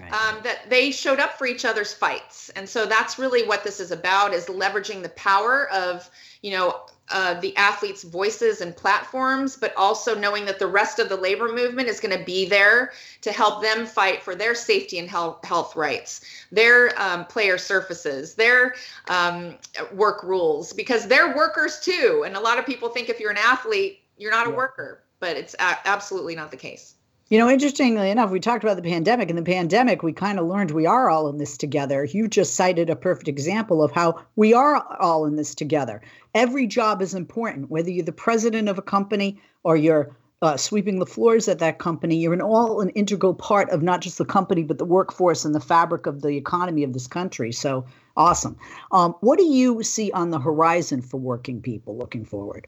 [0.01, 0.13] right.
[0.13, 2.49] um, that they showed up for each other's fights.
[2.55, 6.09] And so that's really what this is about is leveraging the power of
[6.41, 11.09] you know uh, the athletes voices and platforms but also knowing that the rest of
[11.09, 12.91] the labor movement is going to be there
[13.21, 16.21] to help them fight for their safety and health, health rights
[16.51, 18.75] their um, player surfaces their
[19.09, 19.55] um,
[19.93, 22.23] work rules because they're workers too.
[22.25, 25.37] And a lot of people think if you're an athlete you're not a worker but
[25.37, 26.95] it's a- absolutely not the case
[27.29, 29.29] You know, interestingly enough, we talked about the pandemic.
[29.29, 32.05] In the pandemic, we kind of learned we are all in this together.
[32.05, 36.01] You just cited a perfect example of how we are all in this together.
[36.33, 40.99] Every job is important, whether you're the president of a company or you're uh, sweeping
[40.99, 42.15] the floors at that company.
[42.15, 45.53] You're an all an integral part of not just the company, but the workforce and
[45.53, 47.51] the fabric of the economy of this country.
[47.51, 48.55] So awesome.
[48.93, 52.67] Um, what do you see on the horizon for working people looking forward?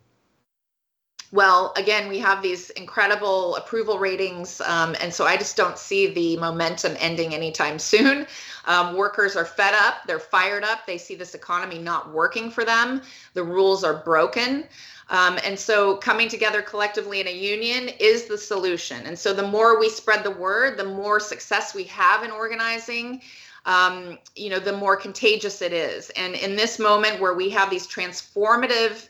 [1.32, 6.08] Well, again, we have these incredible approval ratings, um, and so I just don't see
[6.08, 8.26] the momentum ending anytime soon.
[8.66, 12.66] Um, workers are fed up, they're fired up, they see this economy not working for
[12.66, 13.04] them,
[13.36, 14.66] the rules are broken.
[15.12, 19.06] Um, and so coming together collectively in a union is the solution.
[19.06, 23.22] And so the more we spread the word, the more success we have in organizing.
[23.66, 26.12] Um, you know, the more contagious it is.
[26.12, 29.10] And in this moment where we have these transformative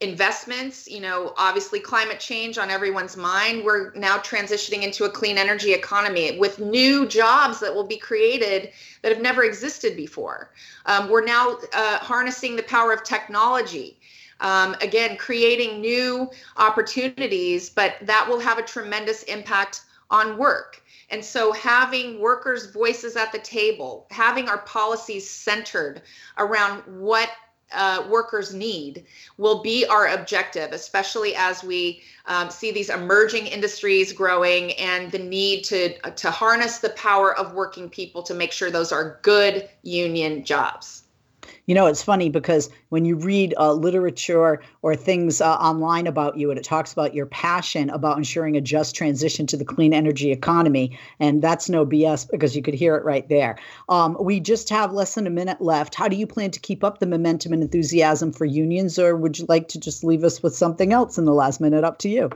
[0.00, 5.36] investments, you know, obviously climate change on everyone's mind, we're now transitioning into a clean
[5.36, 8.70] energy economy with new jobs that will be created
[9.02, 10.50] that have never existed before.
[10.86, 13.98] Um, we're now uh, harnessing the power of technology
[14.40, 20.82] um, again, creating new opportunities, but that will have a tremendous impact on work.
[21.10, 26.02] And so, having workers' voices at the table, having our policies centered
[26.38, 27.30] around what
[27.72, 29.04] uh, workers need
[29.38, 35.18] will be our objective, especially as we um, see these emerging industries growing and the
[35.18, 39.68] need to to harness the power of working people to make sure those are good
[39.82, 40.99] union jobs.
[41.70, 46.36] You know, it's funny because when you read uh, literature or things uh, online about
[46.36, 49.94] you, and it talks about your passion about ensuring a just transition to the clean
[49.94, 53.56] energy economy, and that's no BS because you could hear it right there.
[53.88, 55.94] Um, we just have less than a minute left.
[55.94, 59.38] How do you plan to keep up the momentum and enthusiasm for unions, or would
[59.38, 61.84] you like to just leave us with something else in the last minute?
[61.84, 62.30] Up to you.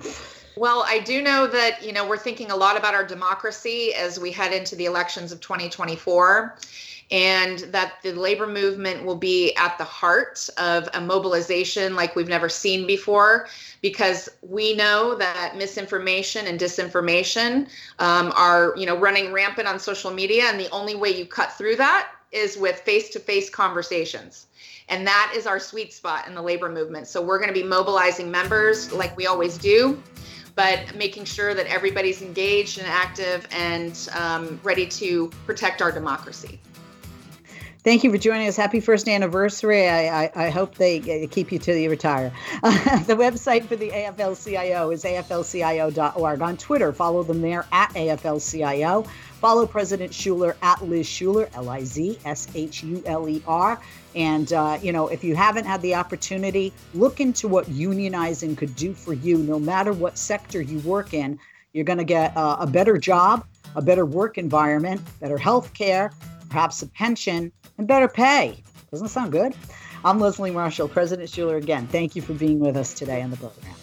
[0.56, 4.20] Well, I do know that, you know, we're thinking a lot about our democracy as
[4.20, 6.56] we head into the elections of 2024
[7.10, 12.28] and that the labor movement will be at the heart of a mobilization like we've
[12.28, 13.46] never seen before
[13.82, 20.10] because we know that misinformation and disinformation um, are you know running rampant on social
[20.10, 24.46] media and the only way you cut through that is with face-to-face conversations.
[24.88, 27.06] And that is our sweet spot in the labor movement.
[27.06, 30.02] So we're going to be mobilizing members like we always do
[30.56, 36.60] but making sure that everybody's engaged and active and um, ready to protect our democracy
[37.84, 38.56] Thank you for joining us.
[38.56, 39.86] Happy first anniversary.
[39.86, 42.32] I, I, I hope they keep you till you retire.
[42.62, 46.40] Uh, the website for the AFL-CIO is aflcio.org.
[46.40, 49.02] On Twitter, follow them there at AFL-CIO.
[49.38, 53.78] Follow President Shuler at Liz Shuler, L I Z S H U L E R.
[54.14, 58.74] And, uh, you know, if you haven't had the opportunity, look into what unionizing could
[58.76, 61.38] do for you, no matter what sector you work in.
[61.74, 63.44] You're going to get uh, a better job,
[63.76, 66.12] a better work environment, better health care,
[66.48, 68.62] perhaps a pension, and better pay.
[68.90, 69.54] Doesn't that sound good?
[70.04, 71.86] I'm Leslie Marshall, President Shuler again.
[71.86, 73.74] Thank you for being with us today on the program.